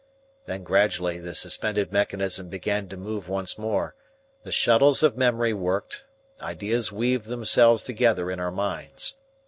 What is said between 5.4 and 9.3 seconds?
worked; ideas weaved themselves together in our minds.